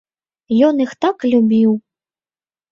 [0.69, 1.71] Ён іх так любіў.